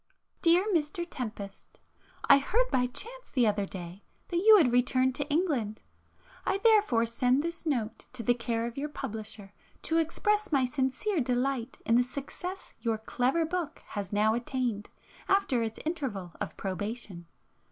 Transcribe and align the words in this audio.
Dear 0.41 0.65
Mr 0.73 1.05
Tempest, 1.07 1.77
I 2.27 2.39
heard 2.39 2.65
by 2.71 2.87
chance 2.87 3.29
the 3.31 3.45
other 3.45 3.67
day 3.67 4.03
that 4.29 4.37
you 4.37 4.57
had 4.57 4.71
returned 4.71 5.13
to 5.13 5.29
England. 5.29 5.83
I 6.43 6.57
therefore 6.57 7.05
send 7.05 7.43
this 7.43 7.67
note 7.67 8.07
to 8.13 8.23
the 8.23 8.33
care 8.33 8.65
of 8.65 8.79
your 8.79 8.89
publisher 8.89 9.53
to 9.83 9.99
express 9.99 10.51
my 10.51 10.65
sincere 10.65 11.19
delight 11.21 11.77
in 11.85 11.97
the 11.97 12.03
success 12.03 12.73
your 12.81 12.97
clever 12.97 13.45
book 13.45 13.83
has 13.89 14.11
now 14.11 14.33
attained 14.33 14.89
after 15.29 15.61
its 15.61 15.77
interval 15.85 16.33
of 16.41 16.57
probation. 16.57 17.27